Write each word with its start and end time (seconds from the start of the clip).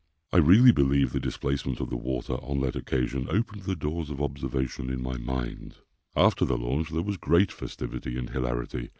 I 0.33 0.37
really 0.37 0.71
believe 0.71 1.11
the 1.13 1.19
displacement 1.19 1.79
of 1.79 1.91
the 1.91 1.95
water 1.95 2.33
on 2.33 2.59
that 2.61 2.75
occasion 2.75 3.27
opened 3.29 3.65
the 3.65 3.75
doors 3.75 4.09
of 4.09 4.19
observation 4.19 4.89
in 4.89 4.99
my 4.99 5.19
mind. 5.19 5.75
After 6.15 6.43
the 6.43 6.57
launch 6.57 6.89
there 6.89 7.03
was 7.03 7.17
great 7.17 7.51
festivity 7.51 8.17
and 8.17 8.27
hilarity. 8.31 8.89